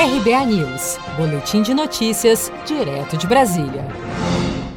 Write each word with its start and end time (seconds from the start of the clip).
RBA 0.00 0.46
News, 0.46 0.96
Boletim 1.16 1.60
de 1.60 1.74
Notícias, 1.74 2.52
direto 2.64 3.16
de 3.16 3.26
Brasília. 3.26 3.84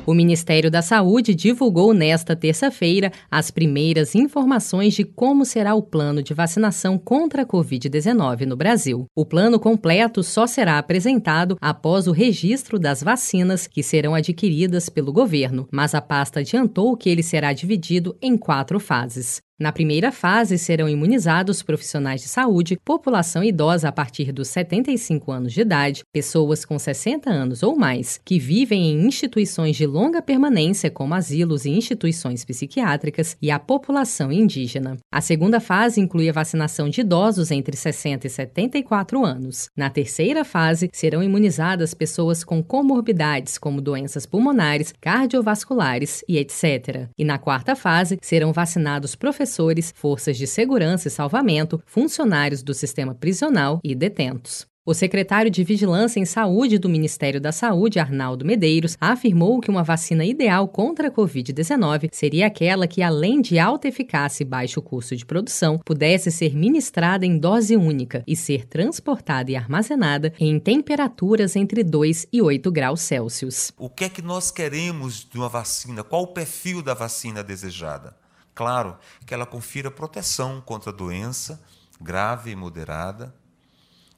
O 0.04 0.16
Ministério 0.16 0.71
da 0.71 0.82
Saúde 0.82 1.36
divulgou 1.36 1.94
nesta 1.94 2.36
terça-feira 2.36 3.12
as 3.30 3.52
primeiras 3.52 4.16
informações 4.16 4.96
de 4.96 5.04
como 5.04 5.46
será 5.46 5.76
o 5.76 5.84
plano 5.84 6.24
de 6.24 6.34
vacinação 6.34 6.98
contra 6.98 7.44
a 7.44 7.46
Covid-19 7.46 8.48
no 8.48 8.57
Brasil. 8.57 9.05
O 9.16 9.23
plano 9.23 9.60
completo 9.60 10.23
só 10.23 10.48
será 10.48 10.80
apresentado 10.80 11.56
após 11.62 12.08
o 12.08 12.12
registro 12.12 12.80
das 12.80 13.04
vacinas 13.04 13.68
que 13.68 13.84
serão 13.84 14.16
adquiridas 14.16 14.90
pelo 14.90 15.14
governo, 15.14 15.68
mas 15.72 15.94
a 15.94 16.02
pasta 16.02 16.40
adiantou 16.40 16.98
que 16.98 17.08
ele 17.08 17.22
será 17.22 17.54
dividido 17.54 18.18
em 18.20 18.36
quatro 18.36 18.80
fases. 18.80 19.40
Na 19.62 19.71
primeira 19.71 20.12
fase, 20.12 20.57
serão 20.57 20.89
imunizados 20.89 21.62
profissionais 21.62 22.21
de 22.21 22.27
saúde, 22.27 22.80
população 22.84 23.44
idosa 23.44 23.89
a 23.89 23.91
partir 23.91 24.32
dos 24.32 24.48
75 24.48 25.32
anos 25.32 25.54
de 25.54 25.62
idade, 25.62 26.04
pessoas 26.12 26.66
com 26.66 26.80
60 26.80 27.30
anos 27.30 27.62
ou 27.62 27.77
mais 27.77 28.20
que 28.26 28.39
vivem 28.39 28.89
em 28.89 29.05
instituições 29.05 29.76
de 29.76 29.86
longa 29.86 30.20
permanência, 30.20 30.89
como 30.89 31.13
asilos 31.13 31.66
e 31.66 31.70
instituições 31.70 32.44
psiquiátricas, 32.44 33.38
e 33.39 33.52
a 33.52 33.59
população 33.59 34.31
indígena. 34.31 34.98
A 35.12 35.22
segunda 35.22 35.59
fase 35.59 36.02
inclui 36.02 36.28
a 36.28 36.34
vacinação 36.34 36.89
de 36.89 37.02
idosos 37.02 37.52
entre 37.52 37.78
60 37.78 38.25
e 38.25 38.30
74 38.31 39.23
anos. 39.23 39.70
Na 39.78 39.91
terceira 39.91 40.44
fase, 40.44 40.89
serão 40.91 41.22
imunizadas 41.22 41.94
pessoas 41.94 42.44
com 42.44 42.64
comorbidades, 42.64 43.59
como 43.59 43.80
doenças 43.80 44.25
pulmonares, 44.25 44.91
cardiovasculares 45.00 46.23
e 46.28 46.39
etc. 46.39 47.09
E 47.16 47.23
na 47.23 47.38
quarta 47.38 47.75
fase, 47.75 48.17
serão 48.23 48.52
vacinados 48.52 49.14
professores 49.14 49.51
forças 49.96 50.38
de 50.38 50.48
segurança 50.48 51.08
e 51.08 51.12
salvamento, 51.12 51.82
funcionários 51.86 52.64
do 52.64 52.73
sistema 52.73 53.16
prisional 53.16 53.80
e 53.84 53.96
detentos. 53.96 54.70
O 54.84 54.96
secretário 54.96 55.52
de 55.52 55.64
Vigilância 55.64 56.20
em 56.20 56.26
Saúde 56.26 56.80
do 56.80 56.90
Ministério 56.90 57.40
da 57.40 57.52
Saúde, 57.52 58.00
Arnaldo 58.00 58.44
Medeiros, 58.44 58.98
afirmou 59.00 59.62
que 59.62 59.70
uma 59.70 59.84
vacina 59.84 60.25
ideal 60.25 60.67
contra 60.67 61.09
a 61.09 61.12
Covid-19 61.12 62.09
seria 62.12 62.48
aquela 62.48 62.88
que, 62.88 63.03
além 63.03 63.42
de 63.42 63.59
alta 63.59 63.88
eficácia 63.88 64.42
e 64.42 64.45
baixo 64.45 64.81
custo 64.81 65.16
de 65.16 65.23
produção, 65.23 65.78
pudesse 65.86 66.31
ser 66.31 66.56
ministrada 66.56 67.28
em 67.28 67.38
dose 67.38 67.78
única 67.78 68.23
e 68.25 68.36
ser 68.36 68.66
transportada 68.66 69.52
e 69.52 69.56
armazenada 69.56 70.34
em 70.40 70.59
temperaturas 70.59 71.56
entre 71.56 71.84
2 71.84 72.25
e 72.34 72.42
8 72.42 72.72
graus 72.72 73.02
Celsius. 73.02 73.72
O 73.78 73.88
que 73.88 74.06
é 74.06 74.09
que 74.09 74.23
nós 74.23 74.50
queremos 74.50 75.23
de 75.30 75.38
uma 75.38 75.47
vacina? 75.47 76.03
Qual 76.03 76.23
o 76.23 76.34
perfil 76.34 76.81
da 76.81 76.95
vacina 76.95 77.44
desejada? 77.44 78.16
Claro, 78.62 78.95
que 79.26 79.34
ela 79.34 79.48
confira 79.48 79.90
proteção 79.90 80.62
contra 80.62 80.94
doença 80.94 81.59
grave 82.00 82.52
e 82.52 82.56
moderada, 82.56 83.34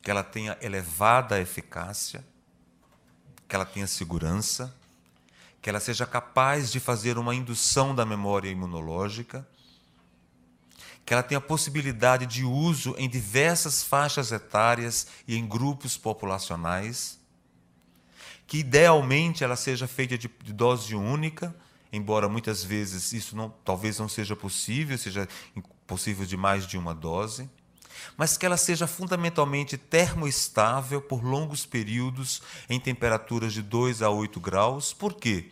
que 0.02 0.12
ela 0.12 0.22
tenha 0.22 0.58
elevada 0.60 1.40
eficácia, 1.40 2.26
que 3.48 3.56
ela 3.56 3.64
tenha 3.64 3.88
segurança, 3.88 4.76
que 5.62 5.70
ela 5.70 5.80
seja 5.80 6.06
capaz 6.06 6.74
de 6.74 6.82
fazer 6.82 7.18
uma 7.18 7.34
indução 7.34 7.96
da 7.96 8.06
memória 8.06 8.50
imunológica, 8.50 9.48
que 11.06 11.14
ela 11.14 11.24
tenha 11.24 11.40
possibilidade 11.40 12.26
de 12.26 12.44
uso 12.44 12.96
em 12.98 13.08
diversas 13.08 13.82
faixas 13.82 14.34
etárias 14.34 15.08
e 15.26 15.38
em 15.38 15.48
grupos 15.48 15.96
populacionais, 15.96 17.18
que 18.46 18.58
idealmente 18.58 19.42
ela 19.42 19.56
seja 19.56 19.88
feita 19.88 20.18
de, 20.18 20.28
dose 20.28 20.94
única, 20.96 21.56
embora 21.94 22.28
muitas 22.28 22.64
vezes 22.64 23.14
isso 23.14 23.36
não, 23.36 23.50
talvez 23.64 24.00
não 24.00 24.10
seja 24.10 24.36
possível, 24.36 24.98
seja 24.98 25.28
possível 25.86 26.26
de 26.26 26.36
mais 26.36 26.66
de 26.66 26.76
uma 26.76 26.94
dose, 26.94 27.48
mas 28.18 28.36
que 28.36 28.46
ela 28.46 28.58
seja 28.58 28.88
fundamentalmente 28.88 29.78
termoestável 29.78 31.00
por 31.00 31.24
longos 31.24 31.66
períodos 31.66 32.42
em 32.68 32.80
temperaturas 32.80 33.54
de 33.54 33.62
2 33.62 34.02
a 34.02 34.10
8 34.10 34.40
graus. 34.40 34.92
Por 34.92 35.14
quê? 35.14 35.52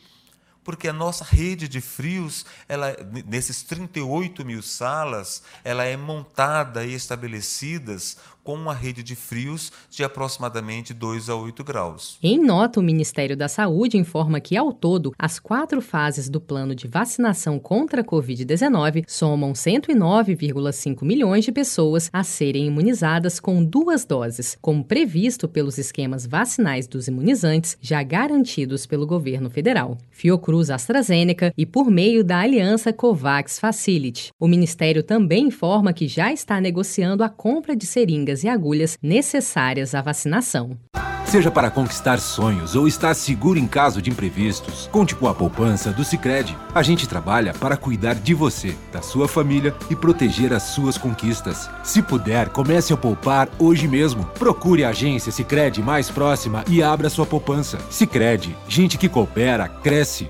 Porque 0.64 0.88
a 0.88 0.94
nossa 0.94 1.24
rede 1.24 1.68
de 1.68 1.82
frios, 1.82 2.46
ela, 2.68 2.96
nesses 3.26 3.64
38 3.64 4.46
mil 4.46 4.62
salas, 4.62 5.42
ela 5.64 5.84
é 5.84 5.98
montada 5.98 6.86
e 6.86 6.94
estabelecidas 6.94 8.18
com 8.44 8.56
uma 8.56 8.74
rede 8.74 9.04
de 9.04 9.16
frios 9.16 9.72
de 9.90 10.04
aproximadamente 10.04 10.94
2 10.94 11.30
a 11.30 11.36
8 11.36 11.64
graus. 11.64 12.18
Em 12.24 12.40
nota, 12.40 12.80
o 12.80 12.84
Ministério 12.84 13.38
da 13.38 13.48
Saúde 13.48 13.98
informa 13.98 14.40
que, 14.40 14.58
ao 14.58 14.74
todo, 14.74 15.14
as 15.18 15.40
quatro 15.40 15.82
fases 15.82 16.28
do 16.28 16.42
plano 16.42 16.74
de 16.74 16.88
vacinação 16.88 17.60
contra 17.60 18.02
a 18.02 18.04
Covid-19 18.04 19.04
somam 19.08 19.54
109,5 19.54 21.04
milhões 21.04 21.46
de 21.46 21.52
pessoas 21.52 22.10
a 22.12 22.24
serem 22.24 22.66
imunizadas 22.66 23.40
com 23.40 23.64
duas 23.64 24.06
doses, 24.06 24.58
como 24.60 24.84
previsto 24.84 25.48
pelos 25.48 25.78
esquemas 25.78 26.26
vacinais 26.26 26.88
dos 26.88 27.08
imunizantes 27.08 27.78
já 27.80 28.02
garantidos 28.02 28.86
pelo 28.86 29.06
governo 29.06 29.50
federal. 29.50 29.98
Fiocruz 30.10 30.51
AstraZeneca 30.70 31.54
e 31.58 31.66
por 31.66 31.90
meio 31.90 32.24
da 32.24 32.40
aliança 32.40 32.92
COVAX 32.92 33.60
Facility. 33.60 34.32
O 34.40 34.48
Ministério 34.48 35.02
também 35.02 35.48
informa 35.48 35.94
que 35.94 36.08
já 36.08 36.32
está 36.32 36.60
negociando 36.60 37.24
a 37.24 37.30
compra 37.30 37.76
de 37.76 37.86
seringas 37.86 38.02
seringas 38.12 38.44
e 38.44 38.50
agulhas 38.50 38.98
necessárias 39.02 39.96
à 39.96 40.02
vacinação. 40.02 40.78
Seja 41.26 41.50
para 41.50 41.72
conquistar 41.72 42.20
sonhos 42.20 42.76
ou 42.76 42.90
estar 42.90 43.14
seguro 43.14 43.58
em 43.58 43.66
caso 43.66 44.02
de 44.02 44.10
imprevistos, 44.10 44.90
conte 44.92 45.16
com 45.16 45.28
a 45.30 45.34
poupança 45.34 45.90
do 45.90 46.04
Sicredi. 46.04 46.58
A 46.76 46.84
gente 46.84 47.08
trabalha 47.08 47.54
para 47.54 47.78
cuidar 47.78 48.16
de 48.16 48.34
você, 48.34 48.76
da 48.92 49.02
sua 49.02 49.30
família 49.30 49.74
e 49.90 49.96
proteger 49.96 50.52
as 50.52 50.64
suas 50.64 50.98
conquistas. 50.98 51.70
Se 51.84 52.02
puder, 52.02 52.50
comece 52.50 52.92
a 52.92 52.98
poupar 52.98 53.48
hoje 53.58 53.88
mesmo. 53.88 54.26
Procure 54.38 54.84
a 54.84 54.90
agência 54.90 55.32
Sicredi 55.32 55.82
mais 55.82 56.10
próxima 56.10 56.66
e 56.68 56.84
abra 56.84 57.10
sua 57.10 57.26
poupança. 57.26 57.78
Sicredi, 57.90 58.54
gente 58.68 58.98
que 58.98 59.08
coopera 59.08 59.70
cresce. 59.70 60.30